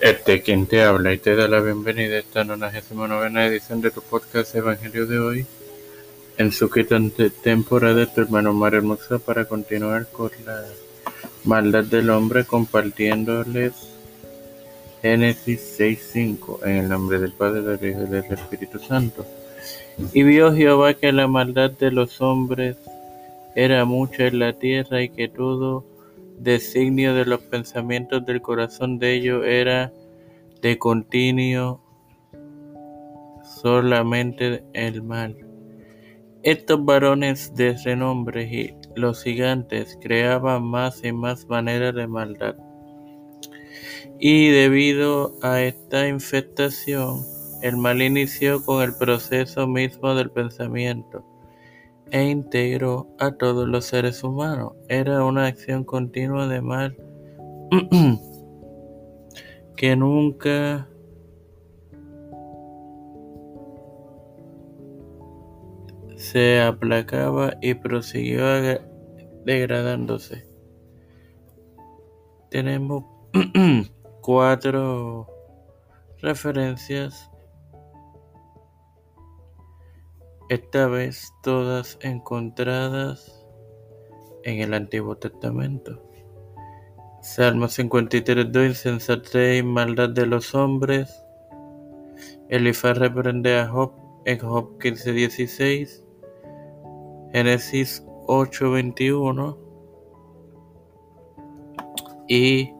Este 0.00 0.42
quien 0.42 0.66
te 0.66 0.82
habla 0.82 1.14
y 1.14 1.18
te 1.18 1.34
da 1.34 1.48
la 1.48 1.60
bienvenida 1.60 2.16
a 2.16 2.18
esta 2.18 2.44
99 2.44 3.46
edición 3.46 3.80
de 3.80 3.90
tu 3.90 4.02
podcast 4.02 4.54
Evangelio 4.54 5.06
de 5.06 5.18
hoy, 5.18 5.46
en 6.36 6.52
su 6.52 6.68
quinta 6.68 6.98
temporada 7.42 8.04
tu 8.04 8.20
hermano 8.20 8.52
Mario 8.52 8.80
Hermosa 8.80 9.18
para 9.18 9.46
continuar 9.46 10.06
con 10.12 10.30
la 10.44 10.64
maldad 11.44 11.84
del 11.84 12.10
hombre 12.10 12.44
compartiéndoles 12.44 13.72
Génesis 15.00 15.78
6.5 15.78 16.66
en 16.66 16.76
el 16.76 16.88
nombre 16.90 17.18
del 17.18 17.32
Padre, 17.32 17.62
del 17.62 17.90
Hijo 17.90 18.02
y 18.02 18.08
del 18.08 18.24
Espíritu 18.32 18.78
Santo. 18.78 19.24
Y 20.12 20.24
vio 20.24 20.54
Jehová 20.54 20.92
que 20.92 21.10
la 21.10 21.26
maldad 21.26 21.70
de 21.70 21.90
los 21.90 22.20
hombres 22.20 22.76
era 23.54 23.86
mucha 23.86 24.26
en 24.26 24.40
la 24.40 24.52
tierra 24.52 25.02
y 25.02 25.08
que 25.08 25.28
todo 25.28 25.84
designio 26.38 27.14
de 27.14 27.24
los 27.24 27.40
pensamientos 27.42 28.24
del 28.26 28.42
corazón 28.42 28.98
de 28.98 29.14
ellos 29.14 29.44
era 29.44 29.92
de 30.62 30.78
continuo 30.78 31.82
solamente 33.42 34.64
el 34.72 35.02
mal. 35.02 35.36
Estos 36.42 36.84
varones 36.84 37.54
de 37.54 37.76
renombre 37.84 38.44
y 38.44 38.74
los 38.94 39.22
gigantes 39.22 39.98
creaban 40.00 40.64
más 40.64 41.02
y 41.04 41.12
más 41.12 41.46
maneras 41.46 41.94
de 41.94 42.06
maldad. 42.06 42.56
Y 44.18 44.48
debido 44.48 45.34
a 45.42 45.60
esta 45.60 46.08
infestación, 46.08 47.22
el 47.62 47.76
mal 47.76 48.00
inició 48.00 48.64
con 48.64 48.82
el 48.82 48.94
proceso 48.96 49.66
mismo 49.66 50.14
del 50.14 50.30
pensamiento 50.30 51.24
e 52.10 52.24
integró 52.24 53.08
a 53.18 53.32
todos 53.32 53.68
los 53.68 53.84
seres 53.84 54.22
humanos. 54.22 54.72
Era 54.88 55.24
una 55.24 55.46
acción 55.46 55.84
continua 55.84 56.46
de 56.46 56.60
mal 56.60 56.96
que 59.76 59.96
nunca 59.96 60.88
se 66.16 66.60
aplacaba 66.60 67.54
y 67.60 67.74
prosiguió 67.74 68.44
degradándose. 69.44 70.46
Tenemos 72.50 73.04
cuatro 74.22 75.26
referencias 76.20 77.30
esta 80.48 80.86
vez 80.86 81.32
todas 81.42 81.98
encontradas 82.02 83.46
en 84.44 84.60
el 84.60 84.74
Antiguo 84.74 85.16
Testamento. 85.16 86.02
Salmo 87.20 87.66
53, 87.68 88.52
2, 88.52 88.66
insensatez 88.66 89.58
y 89.58 89.62
maldad 89.64 90.10
de 90.10 90.26
los 90.26 90.54
hombres. 90.54 91.22
Elifaz 92.48 92.96
reprende 92.96 93.58
a 93.58 93.66
Job 93.66 93.92
en 94.24 94.38
Job 94.38 94.78
15, 94.78 95.12
16. 95.12 96.04
Génesis 97.32 98.04
8, 98.26 98.70
21. 98.70 99.58
Y 102.28 102.72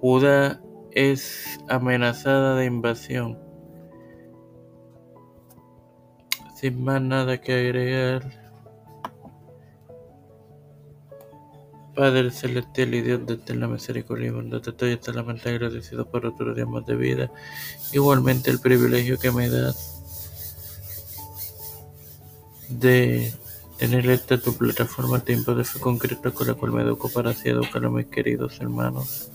Judá 0.00 0.60
es 0.90 1.60
amenazada 1.68 2.56
de 2.56 2.66
invasión. 2.66 3.51
Sin 6.62 6.84
más 6.84 7.02
nada 7.02 7.40
que 7.40 7.52
agregar, 7.52 8.40
Padre 11.96 12.30
celestial 12.30 12.94
y 12.94 13.02
Dios 13.02 13.26
de 13.26 13.34
eterna 13.34 13.66
misericordia 13.66 14.28
y 14.28 14.30
bondad, 14.30 14.62
estoy 14.64 14.92
eternamente 14.92 15.48
agradecido 15.48 16.08
por 16.08 16.24
otro 16.24 16.54
día 16.54 16.64
más 16.64 16.86
de 16.86 16.94
vida. 16.94 17.32
Igualmente 17.92 18.52
el 18.52 18.60
privilegio 18.60 19.18
que 19.18 19.32
me 19.32 19.48
das 19.50 20.04
de 22.68 23.34
tener 23.78 24.08
esta 24.08 24.38
tu 24.38 24.56
plataforma 24.56 25.18
Tiempo 25.18 25.56
de 25.56 25.64
Fe 25.64 25.80
concreto 25.80 26.32
con 26.32 26.46
la 26.46 26.54
cual 26.54 26.70
me 26.70 26.82
educo 26.82 27.08
para 27.08 27.30
así 27.30 27.48
educar 27.48 27.84
a 27.84 27.90
mis 27.90 28.06
queridos 28.06 28.60
hermanos. 28.60 29.32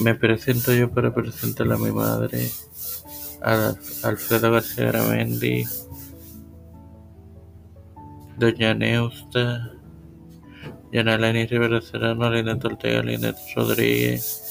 Me 0.00 0.14
presento 0.14 0.72
yo 0.72 0.90
para 0.90 1.14
presentar 1.14 1.70
a 1.70 1.76
mi 1.76 1.92
madre. 1.92 2.50
Alfredo 3.42 4.52
García 4.52 4.86
Garamendi, 4.86 5.64
Doña 8.38 8.74
Neusta, 8.74 9.72
Yanalani 10.92 11.46
Rivera 11.46 11.80
Serrano, 11.80 12.30
Linet 12.30 12.64
Ortega, 12.64 13.02
Rodríguez, 13.54 14.48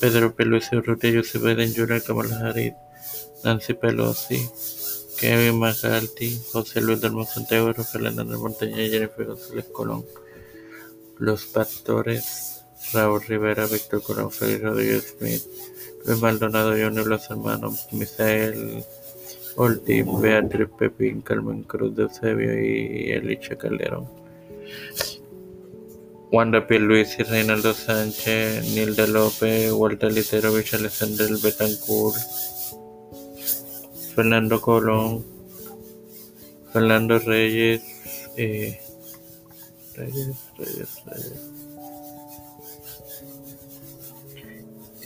Pedro 0.00 0.34
Pelusi 0.34 0.76
Urrutia, 0.76 1.12
José 1.16 1.38
Biden 1.38 1.74
Jr., 1.74 2.02
Kamala 2.02 2.38
Harris, 2.38 2.74
Nancy 3.44 3.74
Pelosi, 3.74 4.48
Kevin 5.18 5.58
McCarthy, 5.58 6.38
José 6.52 6.80
Luis 6.80 7.00
del 7.00 7.12
Santiago, 7.26 7.72
Rafael 7.72 8.06
Hernández 8.06 8.38
Montaña, 8.38 8.76
Jennifer 8.76 9.26
González 9.26 9.66
Colón, 9.72 10.04
Los 11.18 11.46
Pastores, 11.46 12.64
Raúl 12.92 13.22
Rivera, 13.26 13.66
Víctor 13.66 14.02
Colón, 14.02 14.30
Félix 14.30 14.62
Rodríguez 14.62 15.16
Smith, 15.18 15.42
Luis 16.04 16.20
Maldonado, 16.20 16.70
Johnny, 16.70 17.04
los 17.04 17.30
hermanos 17.30 17.88
Misael 17.92 18.84
Ortiz, 19.56 20.04
Beatriz 20.20 20.68
Pepín, 20.78 21.22
Carmen 21.22 21.62
Cruz 21.62 21.96
de 21.96 22.02
Eusebio 22.02 22.60
y 22.60 23.10
Elicha 23.12 23.56
Calderón. 23.56 24.06
Wanda 26.30 26.66
Luis 26.68 27.16
y 27.18 27.22
Reinaldo 27.22 27.72
Sánchez, 27.72 28.64
Nilda 28.74 29.06
López, 29.06 29.72
Walter 29.72 30.12
Literovich, 30.12 30.74
Alexander 30.74 31.30
Betancourt, 31.40 32.16
Fernando 34.16 34.60
Colón, 34.60 35.24
Fernando 36.72 37.20
Reyes, 37.20 37.82
eh, 38.36 38.80
Reyes, 39.94 40.36
Reyes, 40.58 41.02
Reyes. 41.06 41.40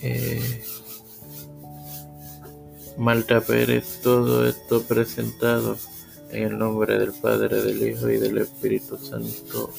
Eh, 0.02 0.62
Malta 2.98 3.40
Pérez, 3.40 4.00
todo 4.02 4.48
esto 4.48 4.82
presentado 4.82 5.78
en 6.30 6.42
el 6.42 6.58
nombre 6.58 6.98
del 6.98 7.12
Padre, 7.12 7.62
del 7.62 7.88
Hijo 7.88 8.10
y 8.10 8.18
del 8.18 8.38
Espíritu 8.38 8.98
Santo. 8.98 9.72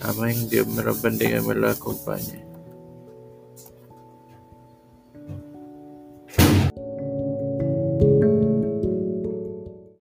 Amén. 0.00 0.48
Dios 0.48 0.66
me 0.66 0.82
los 0.82 1.00
bendiga 1.00 1.38
y 1.38 1.46
me 1.46 1.54
los 1.54 1.76
acompañe. 1.76 2.49